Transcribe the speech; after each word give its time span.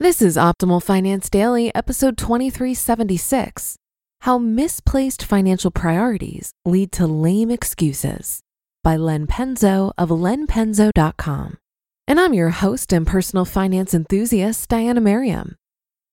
This 0.00 0.22
is 0.22 0.36
Optimal 0.36 0.80
Finance 0.80 1.28
Daily, 1.28 1.74
episode 1.74 2.16
2376 2.16 3.74
How 4.20 4.38
Misplaced 4.38 5.24
Financial 5.24 5.72
Priorities 5.72 6.52
Lead 6.64 6.92
to 6.92 7.08
Lame 7.08 7.50
Excuses 7.50 8.38
by 8.84 8.94
Len 8.94 9.26
Penzo 9.26 9.90
of 9.98 10.10
lenpenzo.com. 10.10 11.58
And 12.06 12.20
I'm 12.20 12.32
your 12.32 12.50
host 12.50 12.92
and 12.92 13.08
personal 13.08 13.44
finance 13.44 13.92
enthusiast, 13.92 14.68
Diania 14.68 15.02
Merriam. 15.02 15.56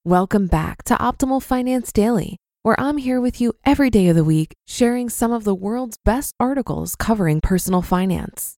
Welcome 0.03 0.47
back 0.47 0.83
to 0.86 0.95
Optimal 0.95 1.44
Finance 1.44 1.91
Daily, 1.91 2.38
where 2.63 2.80
I'm 2.80 2.97
here 2.97 3.22
with 3.22 3.39
you 3.39 3.53
every 3.67 3.91
day 3.91 4.08
of 4.08 4.16
the 4.16 4.23
week, 4.23 4.53
sharing 4.67 5.09
some 5.09 5.31
of 5.31 5.44
the 5.44 5.53
world's 5.53 6.00
best 6.03 6.33
articles 6.39 6.95
covering 6.95 7.39
personal 7.39 7.83
finance. 7.83 8.56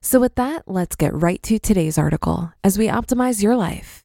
So, 0.00 0.18
with 0.18 0.36
that, 0.36 0.62
let's 0.66 0.96
get 0.96 1.12
right 1.12 1.42
to 1.42 1.58
today's 1.58 1.98
article 1.98 2.54
as 2.64 2.78
we 2.78 2.86
optimize 2.86 3.42
your 3.42 3.56
life. 3.56 4.02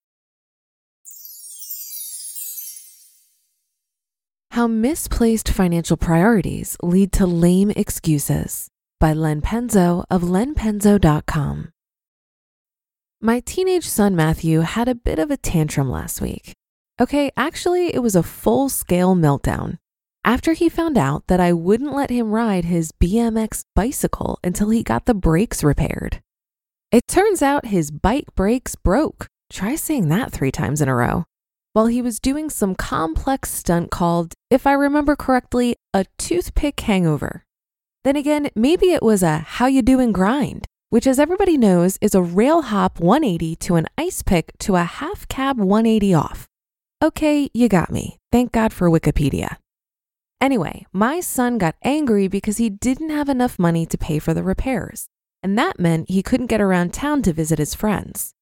How 4.56 4.68
Misplaced 4.68 5.50
Financial 5.50 5.98
Priorities 5.98 6.78
Lead 6.82 7.12
to 7.12 7.26
Lame 7.26 7.72
Excuses 7.72 8.70
by 9.02 9.12
Len 9.12 9.42
Penzo 9.42 10.06
of 10.10 10.22
lenpenzo.com. 10.22 11.74
My 13.20 13.42
teenage 13.42 13.86
son 13.86 14.16
Matthew 14.16 14.62
had 14.62 14.88
a 14.88 14.96
bit 14.96 15.20
of 15.20 15.30
a 15.30 15.36
tantrum 15.36 15.90
last 15.90 16.22
week. 16.22 16.54
Okay, 17.02 17.32
actually, 17.36 17.94
it 17.94 18.00
was 18.00 18.16
a 18.16 18.24
full 18.24 18.70
scale 18.70 19.14
meltdown 19.14 19.76
after 20.24 20.54
he 20.54 20.70
found 20.70 20.98
out 20.98 21.28
that 21.28 21.42
I 21.42 21.52
wouldn't 21.52 21.94
let 21.94 22.10
him 22.10 22.32
ride 22.32 22.64
his 22.64 22.94
BMX 22.94 23.66
bicycle 23.76 24.40
until 24.42 24.70
he 24.70 24.84
got 24.84 25.06
the 25.06 25.14
brakes 25.14 25.66
repaired. 25.66 26.22
It 26.94 27.10
turns 27.10 27.42
out 27.42 27.66
his 27.66 27.92
bike 27.92 28.34
brakes 28.36 28.76
broke. 28.76 29.28
Try 29.52 29.76
saying 29.76 30.08
that 30.08 30.32
three 30.32 30.54
times 30.54 30.82
in 30.82 30.88
a 30.88 30.96
row 30.96 31.26
while 31.76 31.88
he 31.88 32.02
was 32.02 32.22
doing 32.22 32.50
some 32.50 32.74
complex 32.74 33.52
stunt 33.52 33.92
called, 33.92 34.34
if 34.50 34.66
I 34.66 34.72
remember 34.72 35.14
correctly, 35.18 35.76
a 35.94 36.06
toothpick 36.18 36.80
hangover. 36.80 37.44
Then 38.06 38.16
again, 38.16 38.50
maybe 38.56 38.94
it 38.94 39.04
was 39.04 39.22
a 39.22 39.40
how 39.40 39.66
you 39.66 39.82
doing 39.82 40.14
grind, 40.14 40.68
which 40.90 41.06
as 41.06 41.20
everybody 41.20 41.58
knows 41.58 41.98
is 42.00 42.16
a 42.16 42.22
rail 42.22 42.62
hop 42.62 43.02
180 43.02 43.58
to 43.58 43.76
an 43.76 43.88
ice 43.98 44.22
pick 44.22 44.58
to 44.60 44.78
a 44.78 44.86
half 44.86 45.28
cab 45.28 45.58
180 45.58 46.14
off. 46.14 46.48
Okay, 47.04 47.50
you 47.54 47.68
got 47.68 47.92
me. 47.92 48.20
Thank 48.32 48.54
God 48.54 48.72
for 48.72 48.90
Wikipedia. 48.90 49.58
Anyway, 50.40 50.86
my 50.94 51.20
son 51.20 51.58
got 51.58 51.76
angry 51.84 52.30
because 52.30 52.56
he 52.56 52.70
didn't 52.70 53.10
have 53.10 53.28
enough 53.28 53.60
money 53.60 53.86
to 53.88 53.98
pay 53.98 54.20
for 54.20 54.34
the 54.34 54.44
repairs, 54.44 55.08
and 55.44 55.58
that 55.58 55.78
meant 55.78 56.10
he 56.10 56.24
couldn't 56.24 56.48
get 56.48 56.62
around 56.62 56.94
town 56.94 57.22
to 57.24 57.34
visit 57.34 57.60
his 57.60 57.76
friends. 57.76 58.34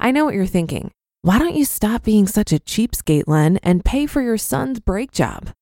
I 0.00 0.10
know 0.10 0.24
what 0.24 0.34
you're 0.34 0.44
thinking. 0.44 0.90
Why 1.24 1.38
don't 1.38 1.54
you 1.54 1.64
stop 1.64 2.02
being 2.02 2.26
such 2.26 2.52
a 2.52 2.58
cheapskate, 2.58 3.26
Len, 3.26 3.58
and 3.62 3.82
pay 3.82 4.04
for 4.04 4.20
your 4.20 4.36
son's 4.36 4.78
brake 4.78 5.10
job? 5.10 5.54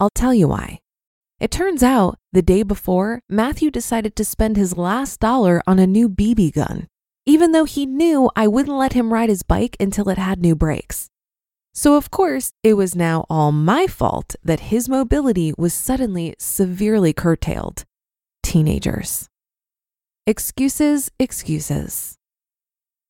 I'll 0.00 0.10
tell 0.10 0.34
you 0.34 0.48
why. 0.48 0.80
It 1.38 1.52
turns 1.52 1.84
out 1.84 2.18
the 2.32 2.42
day 2.42 2.64
before, 2.64 3.20
Matthew 3.28 3.70
decided 3.70 4.16
to 4.16 4.24
spend 4.24 4.56
his 4.56 4.76
last 4.76 5.20
dollar 5.20 5.62
on 5.64 5.78
a 5.78 5.86
new 5.86 6.08
BB 6.08 6.54
gun, 6.54 6.88
even 7.24 7.52
though 7.52 7.66
he 7.66 7.86
knew 7.86 8.32
I 8.34 8.48
wouldn't 8.48 8.76
let 8.76 8.94
him 8.94 9.12
ride 9.12 9.28
his 9.28 9.44
bike 9.44 9.76
until 9.78 10.08
it 10.08 10.18
had 10.18 10.40
new 10.40 10.56
brakes. 10.56 11.08
So, 11.72 11.94
of 11.96 12.10
course, 12.10 12.50
it 12.64 12.74
was 12.74 12.96
now 12.96 13.26
all 13.30 13.52
my 13.52 13.86
fault 13.86 14.34
that 14.42 14.74
his 14.74 14.88
mobility 14.88 15.54
was 15.56 15.72
suddenly 15.72 16.34
severely 16.40 17.12
curtailed. 17.12 17.84
Teenagers. 18.42 19.28
Excuses, 20.26 21.12
excuses. 21.20 22.16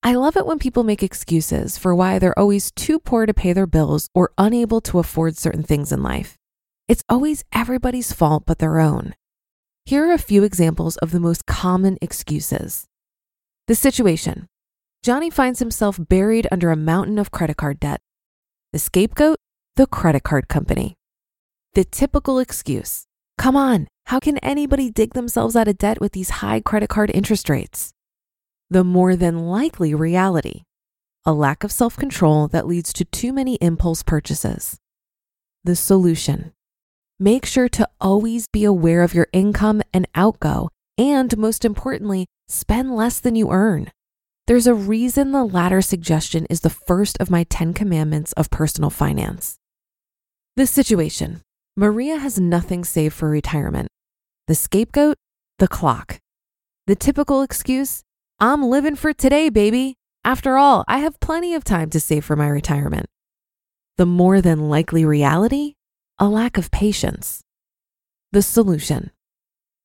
I 0.07 0.15
love 0.15 0.37
it 0.37 0.47
when 0.47 0.61
people 0.61 0.85
make 0.85 1.03
excuses 1.03 1.77
for 1.77 1.93
why 1.93 2.21
they're 2.21 2.39
always 2.39 2.71
too 2.71 3.01
poor 3.01 3.27
to 3.27 3.35
pay 3.35 3.53
their 3.53 3.67
bills 3.67 4.09
or 4.15 4.31
unable 4.39 4.81
to 4.83 5.01
afford 5.01 5.37
certain 5.37 5.65
things 5.65 5.91
in 5.91 6.01
life. 6.01 6.37
It's 6.87 7.03
always 7.09 7.43
everybody's 7.53 8.13
fault 8.13 8.45
but 8.47 8.61
their 8.61 8.79
own. 8.79 9.17
Here 9.85 10.09
are 10.09 10.13
a 10.13 10.19
few 10.19 10.45
examples 10.45 10.97
of 10.99 11.11
the 11.11 11.19
most 11.19 11.45
common 11.45 11.99
excuses. 12.01 12.87
The 13.67 13.75
situation 13.75 14.47
Johnny 15.03 15.29
finds 15.29 15.59
himself 15.59 15.99
buried 15.99 16.47
under 16.53 16.71
a 16.71 16.77
mountain 16.77 17.19
of 17.19 17.33
credit 17.33 17.57
card 17.57 17.81
debt. 17.81 18.01
The 18.73 18.79
scapegoat, 18.79 19.39
the 19.75 19.89
credit 19.89 20.23
card 20.23 20.47
company. 20.47 20.95
The 21.75 21.83
typical 21.83 22.39
excuse 22.39 23.07
Come 23.39 23.57
on, 23.57 23.89
how 24.05 24.21
can 24.21 24.39
anybody 24.39 24.89
dig 24.89 25.15
themselves 25.15 25.57
out 25.57 25.67
of 25.67 25.79
debt 25.79 26.01
with 26.01 26.13
these 26.13 26.31
high 26.31 26.61
credit 26.61 26.91
card 26.91 27.11
interest 27.13 27.49
rates? 27.51 27.93
The 28.71 28.85
more 28.85 29.17
than 29.17 29.47
likely 29.47 29.95
reality 29.95 30.63
a 31.27 31.33
lack 31.33 31.65
of 31.65 31.73
self 31.73 31.97
control 31.97 32.47
that 32.49 32.69
leads 32.69 32.93
to 32.93 33.05
too 33.05 33.33
many 33.33 33.57
impulse 33.57 34.05
purchases. 34.05 34.79
The 35.65 35.75
solution 35.75 36.53
make 37.19 37.45
sure 37.45 37.69
to 37.71 37.89
always 38.01 38.47
be 38.47 38.65
aware 38.65 39.03
of 39.03 39.13
your 39.13 39.27
income 39.33 39.83
and 39.93 40.07
outgo, 40.15 40.69
and 40.97 41.37
most 41.37 41.65
importantly, 41.65 42.27
spend 42.47 42.95
less 42.95 43.19
than 43.19 43.35
you 43.35 43.51
earn. 43.51 43.91
There's 44.47 44.69
a 44.69 44.75
reason 44.75 45.33
the 45.33 45.45
latter 45.45 45.83
suggestion 45.83 46.47
is 46.49 46.61
the 46.61 46.71
first 46.71 47.17
of 47.19 47.31
my 47.31 47.43
10 47.45 47.75
commandments 47.75 48.33
of 48.35 48.51
personal 48.51 48.91
finance. 48.91 49.57
The 50.55 50.67
situation 50.67 51.41
Maria 51.77 52.19
has 52.19 52.39
nothing 52.39 52.85
saved 52.85 53.15
for 53.15 53.29
retirement. 53.29 53.89
The 54.47 54.55
scapegoat, 54.55 55.17
the 55.59 55.69
clock. 55.69 56.21
The 56.87 56.95
typical 56.95 57.43
excuse 57.43 58.05
I'm 58.39 58.65
living 58.65 58.97
for 58.97 59.15
today, 59.15 59.49
baby. 59.49 59.95
After 60.23 60.59
all, 60.59 60.85
I 60.87 60.99
have 60.99 61.21
plenty 61.21 61.55
of 61.55 61.65
time 61.65 61.89
to 61.89 61.99
save 61.99 62.23
for 62.23 62.37
my 62.37 62.49
retirement. 62.49 63.07
The 63.97 64.05
more 64.05 64.43
than 64.43 64.69
likely 64.69 65.07
reality? 65.07 65.73
A 66.19 66.29
lack 66.29 66.59
of 66.59 66.71
patience. 66.71 67.41
The 68.33 68.43
solution. 68.43 69.11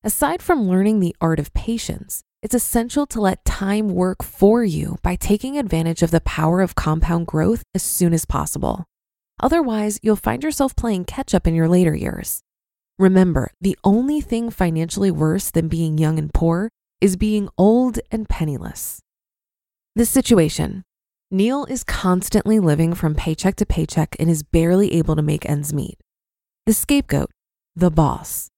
Aside 0.04 0.42
from 0.42 0.68
learning 0.68 1.00
the 1.00 1.16
art 1.22 1.40
of 1.40 1.54
patience, 1.54 2.24
it's 2.42 2.54
essential 2.54 3.06
to 3.08 3.22
let 3.22 3.46
time 3.46 3.88
work 3.88 4.22
for 4.22 4.66
you 4.66 4.98
by 5.02 5.16
taking 5.16 5.58
advantage 5.58 6.04
of 6.04 6.12
the 6.12 6.20
power 6.20 6.60
of 6.60 6.76
compound 6.76 7.28
growth 7.28 7.64
as 7.74 7.84
soon 7.84 8.14
as 8.14 8.26
possible. 8.26 8.84
Otherwise, 9.40 9.98
you'll 10.04 10.18
find 10.18 10.44
yourself 10.44 10.76
playing 10.76 11.06
catch 11.06 11.34
up 11.34 11.48
in 11.48 11.56
your 11.56 11.70
later 11.70 11.96
years. 11.96 12.42
Remember, 13.00 13.52
the 13.62 13.80
only 13.86 14.20
thing 14.20 14.50
financially 14.50 15.10
worse 15.10 15.50
than 15.52 15.70
being 15.70 15.98
young 15.98 16.20
and 16.20 16.34
poor 16.34 16.70
is 17.02 17.18
being 17.18 17.50
old 17.58 18.00
and 18.12 18.30
penniless. 18.30 19.02
This 19.96 20.10
situation 20.10 20.84
Neil 21.32 21.66
is 21.66 21.84
constantly 21.84 22.60
living 22.60 22.94
from 22.94 23.16
paycheck 23.16 23.56
to 23.56 23.66
paycheck 23.66 24.16
and 24.20 24.30
is 24.30 24.44
barely 24.44 24.94
able 24.94 25.16
to 25.16 25.22
make 25.22 25.50
ends 25.50 25.74
meet. 25.74 25.98
The 26.66 26.74
scapegoat, 26.74 27.32
the 27.76 27.90
boss. 27.90 28.50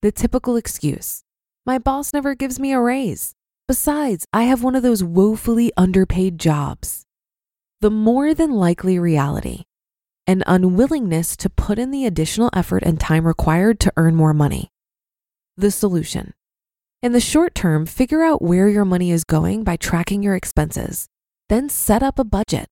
The 0.00 0.10
typical 0.10 0.56
excuse 0.56 1.22
my 1.64 1.78
boss 1.78 2.12
never 2.12 2.34
gives 2.34 2.58
me 2.58 2.72
a 2.72 2.80
raise. 2.80 3.34
Besides, 3.68 4.26
I 4.32 4.44
have 4.44 4.64
one 4.64 4.74
of 4.74 4.82
those 4.82 5.04
woefully 5.04 5.70
underpaid 5.76 6.38
jobs. 6.38 7.04
The 7.80 7.90
more 7.90 8.34
than 8.34 8.50
likely 8.52 8.98
reality 8.98 9.64
an 10.26 10.44
unwillingness 10.46 11.36
to 11.36 11.50
put 11.50 11.80
in 11.80 11.90
the 11.90 12.06
additional 12.06 12.48
effort 12.52 12.82
and 12.84 13.00
time 13.00 13.26
required 13.26 13.80
to 13.80 13.92
earn 13.96 14.14
more 14.14 14.32
money. 14.32 14.70
The 15.56 15.70
solution. 15.70 16.32
In 17.02 17.10
the 17.10 17.18
short 17.18 17.56
term, 17.56 17.84
figure 17.84 18.22
out 18.22 18.42
where 18.42 18.68
your 18.68 18.84
money 18.84 19.10
is 19.10 19.24
going 19.24 19.64
by 19.64 19.74
tracking 19.74 20.22
your 20.22 20.36
expenses. 20.36 21.08
Then 21.48 21.68
set 21.68 22.00
up 22.00 22.16
a 22.16 22.24
budget. 22.24 22.68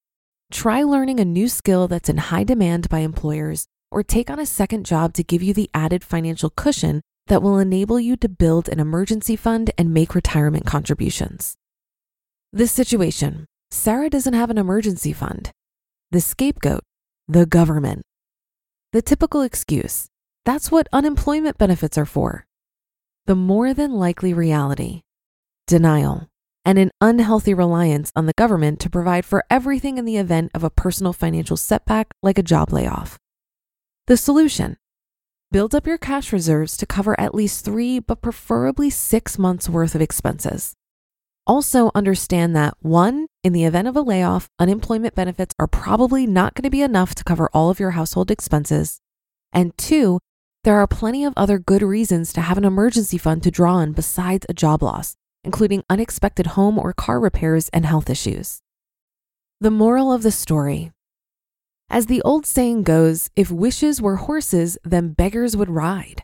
Try 0.53 0.85
learning 0.85 1.19
a 1.19 1.25
new 1.25 1.49
skill 1.49 1.89
that's 1.89 2.09
in 2.09 2.19
high 2.19 2.45
demand 2.45 2.89
by 2.89 3.01
employers 3.01 3.67
or 3.91 4.05
take 4.05 4.31
on 4.31 4.39
a 4.39 4.47
second 4.47 4.87
job 4.87 5.15
to 5.15 5.25
give 5.25 5.43
you 5.43 5.53
the 5.53 5.69
added 5.75 6.05
financial 6.05 6.49
cushion 6.49 7.01
that 7.27 7.43
will 7.43 7.59
enable 7.59 7.99
you 7.99 8.15
to 8.19 8.29
build 8.29 8.69
an 8.69 8.79
emergency 8.79 9.35
fund 9.35 9.73
and 9.77 9.93
make 9.93 10.15
retirement 10.15 10.65
contributions. 10.65 11.57
This 12.53 12.71
situation 12.71 13.47
Sarah 13.73 14.11
doesn't 14.11 14.35
have 14.35 14.51
an 14.51 14.59
emergency 14.59 15.13
fund. 15.13 15.51
The 16.13 16.21
scapegoat, 16.21 16.85
the 17.27 17.47
government. 17.47 18.03
The 18.93 19.03
typical 19.03 19.43
excuse 19.43 20.07
that's 20.45 20.71
what 20.71 20.87
unemployment 20.93 21.59
benefits 21.59 21.99
are 21.99 22.07
for. 22.07 22.47
The 23.31 23.37
more 23.37 23.73
than 23.73 23.93
likely 23.93 24.35
reality 24.35 25.03
denial 25.69 26.27
and 26.65 26.81
an 26.81 26.91
unhealthy 27.01 27.55
reliance 27.55 28.11
on 28.17 28.27
the 28.27 28.33
government 28.37 28.81
to 28.81 28.91
provide 28.91 29.25
for 29.25 29.45
everything 29.49 29.99
in 29.99 30.05
the 30.05 30.17
event 30.17 30.51
of 30.53 30.65
a 30.65 30.69
personal 30.69 31.13
financial 31.13 31.57
setback 31.57 32.09
like 32.25 32.39
a 32.39 32.43
job 32.43 32.73
layoff. 32.73 33.21
The 34.09 34.17
solution 34.17 34.79
build 35.53 35.77
up 35.77 35.87
your 35.87 35.97
cash 35.97 36.33
reserves 36.33 36.77
to 36.79 36.87
cover 36.87 37.15
at 37.21 37.33
least 37.33 37.65
three, 37.65 38.01
but 38.01 38.21
preferably 38.21 38.91
six 38.91 39.39
months 39.39 39.69
worth 39.69 39.95
of 39.95 40.01
expenses. 40.01 40.75
Also, 41.47 41.93
understand 41.95 42.57
that 42.57 42.75
one, 42.81 43.29
in 43.45 43.53
the 43.53 43.65
event 43.65 43.87
of 43.87 43.95
a 43.95 44.03
layoff, 44.03 44.49
unemployment 44.59 45.15
benefits 45.15 45.55
are 45.61 45.69
probably 45.69 46.27
not 46.27 46.57
going 46.57 46.65
to 46.65 46.69
be 46.69 46.83
enough 46.83 47.15
to 47.15 47.23
cover 47.23 47.49
all 47.55 47.71
of 47.71 47.79
your 47.79 47.93
household 47.93 48.29
expenses. 48.29 48.99
And 49.53 49.79
two, 49.79 50.19
there 50.65 50.77
are 50.77 50.87
plenty 50.87 51.25
of 51.25 51.33
other 51.37 51.59
good 51.59 51.83
reasons 51.83 52.33
to 52.33 52.41
have 52.41 52.59
an 52.59 52.65
emergency 52.65 53.19
fund 53.19 53.43
to 53.43 53.51
draw 53.51 53.77
on 53.77 53.93
besides 53.93 54.47
a 54.49 54.55
job 54.55 54.83
loss, 54.83 55.17
including 55.45 55.85
unexpected 55.89 56.49
home 56.49 56.79
or 56.79 56.93
car 56.93 57.19
repairs 57.19 57.69
and 57.71 57.87
health 57.87 58.11
issues. 58.11 58.61
The 59.61 59.71
moral 59.71 60.13
of 60.13 60.23
the 60.23 60.31
story 60.31 60.93
as 61.93 62.07
the 62.07 62.23
old 62.23 62.47
saying 62.47 62.85
goes, 62.85 63.31
if 63.35 63.51
wishes 63.51 64.01
were 64.01 64.17
horses, 64.17 64.79
then 64.85 65.13
beggars 65.13 65.57
would 65.57 65.69
ride. 65.69 66.23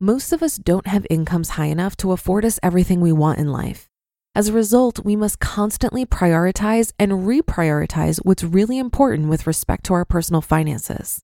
Most 0.00 0.34
of 0.34 0.42
us 0.42 0.58
don't 0.58 0.86
have 0.86 1.06
incomes 1.08 1.50
high 1.50 1.66
enough 1.66 1.96
to 1.96 2.12
afford 2.12 2.44
us 2.44 2.60
everything 2.62 3.00
we 3.00 3.10
want 3.10 3.38
in 3.38 3.50
life. 3.50 3.88
As 4.34 4.48
a 4.48 4.52
result, 4.52 5.06
we 5.06 5.16
must 5.16 5.40
constantly 5.40 6.04
prioritize 6.04 6.92
and 6.98 7.12
reprioritize 7.12 8.20
what's 8.22 8.44
really 8.44 8.76
important 8.76 9.28
with 9.28 9.46
respect 9.46 9.84
to 9.86 9.94
our 9.94 10.04
personal 10.04 10.42
finances. 10.42 11.22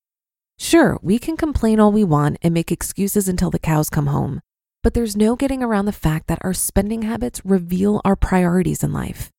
Sure, 0.58 0.98
we 1.02 1.18
can 1.18 1.36
complain 1.36 1.80
all 1.80 1.92
we 1.92 2.04
want 2.04 2.38
and 2.42 2.54
make 2.54 2.70
excuses 2.70 3.28
until 3.28 3.50
the 3.50 3.58
cows 3.58 3.90
come 3.90 4.06
home, 4.06 4.40
but 4.82 4.94
there's 4.94 5.16
no 5.16 5.36
getting 5.36 5.62
around 5.62 5.86
the 5.86 5.92
fact 5.92 6.26
that 6.28 6.38
our 6.42 6.54
spending 6.54 7.02
habits 7.02 7.40
reveal 7.44 8.00
our 8.04 8.16
priorities 8.16 8.82
in 8.82 8.92
life. 8.92 9.30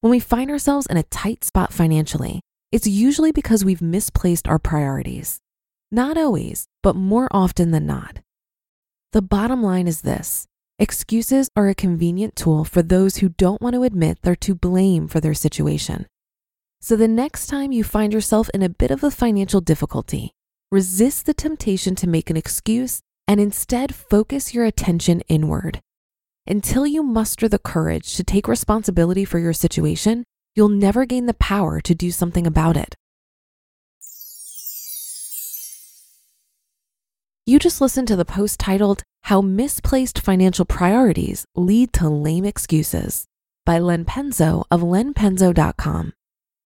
When 0.00 0.10
we 0.10 0.20
find 0.20 0.50
ourselves 0.50 0.86
in 0.86 0.96
a 0.96 1.02
tight 1.04 1.44
spot 1.44 1.72
financially, 1.72 2.40
it's 2.72 2.86
usually 2.86 3.32
because 3.32 3.64
we've 3.64 3.82
misplaced 3.82 4.48
our 4.48 4.58
priorities. 4.58 5.40
Not 5.90 6.16
always, 6.16 6.66
but 6.82 6.94
more 6.94 7.28
often 7.32 7.72
than 7.72 7.86
not. 7.86 8.20
The 9.12 9.22
bottom 9.22 9.62
line 9.62 9.88
is 9.88 10.02
this 10.02 10.46
excuses 10.78 11.48
are 11.56 11.68
a 11.68 11.74
convenient 11.74 12.36
tool 12.36 12.64
for 12.64 12.80
those 12.80 13.16
who 13.16 13.28
don't 13.28 13.60
want 13.60 13.74
to 13.74 13.82
admit 13.82 14.18
they're 14.22 14.36
to 14.36 14.54
blame 14.54 15.08
for 15.08 15.20
their 15.20 15.34
situation. 15.34 16.06
So 16.80 16.96
the 16.96 17.08
next 17.08 17.48
time 17.48 17.72
you 17.72 17.84
find 17.84 18.12
yourself 18.12 18.48
in 18.54 18.62
a 18.62 18.68
bit 18.70 18.90
of 18.90 19.04
a 19.04 19.10
financial 19.10 19.60
difficulty, 19.60 20.32
resist 20.70 21.26
the 21.26 21.34
temptation 21.34 21.94
to 21.96 22.08
make 22.08 22.30
an 22.30 22.36
excuse 22.36 23.00
and 23.26 23.40
instead 23.40 23.94
focus 23.94 24.54
your 24.54 24.64
attention 24.64 25.20
inward. 25.28 25.80
Until 26.46 26.86
you 26.86 27.02
muster 27.02 27.48
the 27.48 27.58
courage 27.58 28.14
to 28.16 28.24
take 28.24 28.48
responsibility 28.48 29.24
for 29.24 29.38
your 29.38 29.52
situation, 29.52 30.24
you'll 30.54 30.68
never 30.68 31.04
gain 31.04 31.26
the 31.26 31.34
power 31.34 31.80
to 31.80 31.94
do 31.94 32.10
something 32.10 32.46
about 32.46 32.76
it. 32.76 32.94
You 37.46 37.58
just 37.58 37.80
listened 37.80 38.06
to 38.08 38.16
the 38.16 38.24
post 38.24 38.60
titled 38.60 39.02
How 39.24 39.40
Misplaced 39.40 40.20
Financial 40.20 40.64
Priorities 40.64 41.44
Lead 41.56 41.92
to 41.94 42.08
Lame 42.08 42.44
Excuses 42.44 43.24
by 43.66 43.78
Len 43.80 44.04
Penzo 44.04 44.64
of 44.70 44.82
lenpenzo.com. 44.82 46.12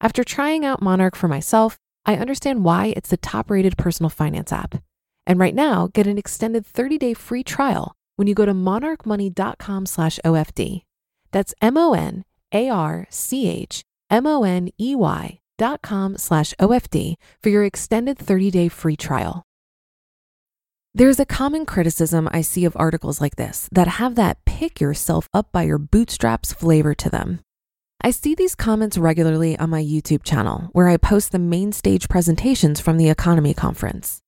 After 0.00 0.24
trying 0.24 0.64
out 0.64 0.82
Monarch 0.82 1.16
for 1.16 1.28
myself, 1.28 1.78
I 2.04 2.16
understand 2.16 2.64
why 2.64 2.92
it's 2.96 3.08
the 3.08 3.16
top-rated 3.16 3.78
personal 3.78 4.10
finance 4.10 4.52
app. 4.52 4.82
And 5.26 5.38
right 5.38 5.54
now, 5.54 5.88
get 5.92 6.06
an 6.06 6.18
extended 6.18 6.66
30-day 6.66 7.14
free 7.14 7.42
trial 7.42 7.94
when 8.16 8.28
you 8.28 8.34
go 8.34 8.44
to 8.44 8.52
monarchmoney.com 8.52 9.86
slash 9.86 10.18
OFD. 10.24 10.82
That's 11.32 11.54
M 11.60 11.76
O 11.76 11.94
N 11.94 12.24
A 12.52 12.68
R 12.68 13.06
C 13.10 13.48
H 13.48 13.82
M 14.10 14.26
O 14.26 14.44
N 14.44 14.68
E 14.78 14.94
Y 14.94 15.40
dot 15.58 15.82
com 15.82 16.16
slash 16.18 16.54
OFD 16.60 17.14
for 17.42 17.48
your 17.48 17.64
extended 17.64 18.18
30 18.18 18.50
day 18.50 18.68
free 18.68 18.96
trial. 18.96 19.42
There's 20.94 21.18
a 21.18 21.26
common 21.26 21.66
criticism 21.66 22.28
I 22.30 22.42
see 22.42 22.64
of 22.64 22.76
articles 22.76 23.20
like 23.20 23.34
this 23.34 23.68
that 23.72 23.88
have 23.88 24.14
that 24.14 24.44
pick 24.44 24.80
yourself 24.80 25.28
up 25.34 25.50
by 25.50 25.64
your 25.64 25.78
bootstraps 25.78 26.52
flavor 26.52 26.94
to 26.94 27.10
them. 27.10 27.40
I 28.00 28.10
see 28.10 28.34
these 28.34 28.54
comments 28.54 28.98
regularly 28.98 29.58
on 29.58 29.70
my 29.70 29.82
YouTube 29.82 30.24
channel, 30.24 30.68
where 30.72 30.88
I 30.88 30.96
post 30.96 31.32
the 31.32 31.38
main 31.38 31.72
stage 31.72 32.08
presentations 32.08 32.80
from 32.80 32.98
the 32.98 33.08
EconoMe 33.08 33.56
Conference. 33.56 34.20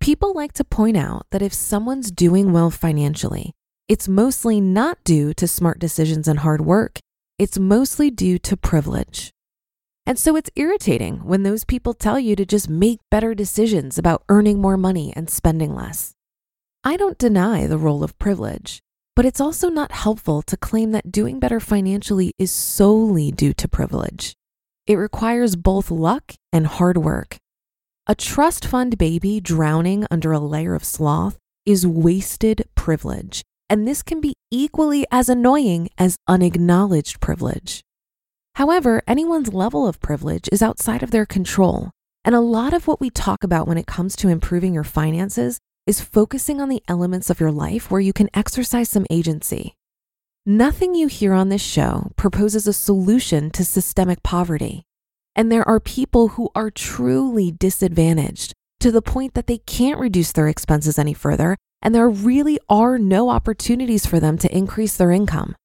People 0.00 0.32
like 0.32 0.54
to 0.54 0.64
point 0.64 0.96
out 0.96 1.26
that 1.30 1.42
if 1.42 1.52
someone's 1.52 2.10
doing 2.10 2.52
well 2.52 2.70
financially, 2.70 3.52
it's 3.88 4.08
mostly 4.08 4.60
not 4.60 5.02
due 5.04 5.34
to 5.34 5.46
smart 5.46 5.78
decisions 5.78 6.28
and 6.28 6.38
hard 6.38 6.62
work. 6.62 7.00
It's 7.38 7.58
mostly 7.58 8.10
due 8.10 8.38
to 8.38 8.56
privilege. 8.56 9.32
And 10.06 10.18
so 10.18 10.36
it's 10.36 10.50
irritating 10.56 11.24
when 11.24 11.42
those 11.42 11.64
people 11.64 11.92
tell 11.92 12.18
you 12.18 12.34
to 12.36 12.46
just 12.46 12.68
make 12.68 13.00
better 13.10 13.34
decisions 13.34 13.98
about 13.98 14.24
earning 14.28 14.60
more 14.60 14.76
money 14.76 15.12
and 15.14 15.28
spending 15.28 15.74
less. 15.74 16.14
I 16.82 16.96
don't 16.96 17.18
deny 17.18 17.66
the 17.66 17.78
role 17.78 18.02
of 18.02 18.18
privilege, 18.18 18.80
but 19.20 19.26
it's 19.26 19.38
also 19.38 19.68
not 19.68 19.92
helpful 19.92 20.40
to 20.40 20.56
claim 20.56 20.92
that 20.92 21.12
doing 21.12 21.38
better 21.38 21.60
financially 21.60 22.32
is 22.38 22.50
solely 22.50 23.30
due 23.30 23.52
to 23.52 23.68
privilege. 23.68 24.32
It 24.86 24.94
requires 24.94 25.56
both 25.56 25.90
luck 25.90 26.32
and 26.54 26.66
hard 26.66 26.96
work. 26.96 27.36
A 28.06 28.14
trust 28.14 28.64
fund 28.64 28.96
baby 28.96 29.38
drowning 29.38 30.06
under 30.10 30.32
a 30.32 30.40
layer 30.40 30.74
of 30.74 30.86
sloth 30.86 31.36
is 31.66 31.86
wasted 31.86 32.66
privilege, 32.74 33.42
and 33.68 33.86
this 33.86 34.02
can 34.02 34.22
be 34.22 34.32
equally 34.50 35.04
as 35.10 35.28
annoying 35.28 35.90
as 35.98 36.16
unacknowledged 36.26 37.20
privilege. 37.20 37.82
However, 38.54 39.02
anyone's 39.06 39.52
level 39.52 39.86
of 39.86 40.00
privilege 40.00 40.48
is 40.50 40.62
outside 40.62 41.02
of 41.02 41.10
their 41.10 41.26
control, 41.26 41.90
and 42.24 42.34
a 42.34 42.40
lot 42.40 42.72
of 42.72 42.86
what 42.86 43.02
we 43.02 43.10
talk 43.10 43.44
about 43.44 43.68
when 43.68 43.76
it 43.76 43.86
comes 43.86 44.16
to 44.16 44.28
improving 44.28 44.72
your 44.72 44.82
finances 44.82 45.60
is 45.90 46.00
focusing 46.00 46.60
on 46.60 46.68
the 46.68 46.84
elements 46.86 47.30
of 47.30 47.40
your 47.40 47.50
life 47.50 47.90
where 47.90 48.00
you 48.00 48.12
can 48.12 48.30
exercise 48.32 48.88
some 48.88 49.04
agency. 49.10 49.74
Nothing 50.46 50.94
you 50.94 51.08
hear 51.08 51.32
on 51.32 51.48
this 51.48 51.60
show 51.60 52.12
proposes 52.14 52.68
a 52.68 52.72
solution 52.72 53.50
to 53.50 53.64
systemic 53.64 54.22
poverty. 54.22 54.84
And 55.34 55.50
there 55.50 55.66
are 55.66 55.80
people 55.80 56.28
who 56.28 56.48
are 56.54 56.70
truly 56.70 57.50
disadvantaged 57.50 58.52
to 58.78 58.92
the 58.92 59.02
point 59.02 59.34
that 59.34 59.48
they 59.48 59.58
can't 59.58 59.98
reduce 59.98 60.30
their 60.30 60.46
expenses 60.46 60.96
any 60.96 61.12
further, 61.12 61.56
and 61.82 61.92
there 61.92 62.08
really 62.08 62.60
are 62.68 62.96
no 62.96 63.28
opportunities 63.28 64.06
for 64.06 64.20
them 64.20 64.38
to 64.38 64.56
increase 64.56 64.96
their 64.96 65.10
income. 65.10 65.56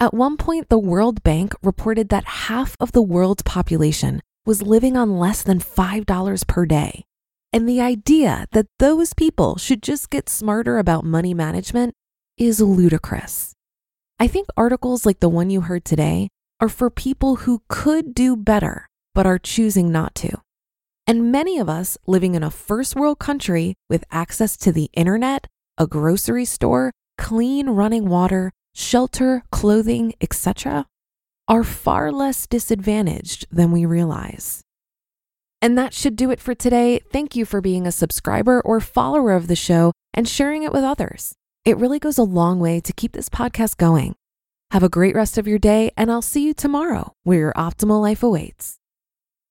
At 0.00 0.14
one 0.14 0.38
point, 0.38 0.70
the 0.70 0.78
World 0.78 1.22
Bank 1.22 1.54
reported 1.62 2.08
that 2.08 2.48
half 2.48 2.74
of 2.80 2.92
the 2.92 3.02
world's 3.02 3.42
population 3.42 4.22
was 4.46 4.62
living 4.62 4.96
on 4.96 5.18
less 5.18 5.42
than 5.42 5.58
$5 5.58 6.46
per 6.46 6.64
day. 6.64 7.04
And 7.52 7.68
the 7.68 7.80
idea 7.80 8.46
that 8.52 8.66
those 8.78 9.12
people 9.12 9.58
should 9.58 9.82
just 9.82 10.08
get 10.08 10.28
smarter 10.28 10.78
about 10.78 11.04
money 11.04 11.34
management 11.34 11.94
is 12.38 12.60
ludicrous. 12.60 13.54
I 14.18 14.26
think 14.26 14.46
articles 14.56 15.04
like 15.04 15.20
the 15.20 15.28
one 15.28 15.50
you 15.50 15.62
heard 15.62 15.84
today 15.84 16.28
are 16.60 16.70
for 16.70 16.88
people 16.88 17.36
who 17.36 17.62
could 17.68 18.14
do 18.14 18.36
better, 18.36 18.88
but 19.14 19.26
are 19.26 19.38
choosing 19.38 19.92
not 19.92 20.14
to. 20.14 20.40
And 21.06 21.30
many 21.30 21.58
of 21.58 21.68
us 21.68 21.98
living 22.06 22.34
in 22.34 22.42
a 22.42 22.50
first 22.50 22.96
world 22.96 23.18
country 23.18 23.74
with 23.90 24.04
access 24.10 24.56
to 24.58 24.72
the 24.72 24.88
internet, 24.94 25.46
a 25.76 25.86
grocery 25.86 26.44
store, 26.44 26.92
clean 27.18 27.68
running 27.70 28.08
water, 28.08 28.52
shelter, 28.74 29.42
clothing, 29.50 30.14
etc., 30.20 30.86
are 31.48 31.64
far 31.64 32.10
less 32.12 32.46
disadvantaged 32.46 33.46
than 33.50 33.72
we 33.72 33.84
realize. 33.84 34.61
And 35.62 35.78
that 35.78 35.94
should 35.94 36.16
do 36.16 36.30
it 36.30 36.40
for 36.40 36.54
today. 36.54 36.98
Thank 37.12 37.36
you 37.36 37.46
for 37.46 37.60
being 37.60 37.86
a 37.86 37.92
subscriber 37.92 38.60
or 38.60 38.80
follower 38.80 39.32
of 39.32 39.46
the 39.46 39.56
show 39.56 39.92
and 40.12 40.28
sharing 40.28 40.64
it 40.64 40.72
with 40.72 40.82
others. 40.82 41.34
It 41.64 41.78
really 41.78 42.00
goes 42.00 42.18
a 42.18 42.24
long 42.24 42.58
way 42.58 42.80
to 42.80 42.92
keep 42.92 43.12
this 43.12 43.28
podcast 43.28 43.76
going. 43.76 44.16
Have 44.72 44.82
a 44.82 44.88
great 44.88 45.14
rest 45.14 45.38
of 45.38 45.46
your 45.46 45.58
day, 45.58 45.92
and 45.96 46.10
I'll 46.10 46.22
see 46.22 46.44
you 46.44 46.52
tomorrow 46.54 47.12
where 47.22 47.38
your 47.38 47.52
optimal 47.52 48.02
life 48.02 48.22
awaits. 48.22 48.81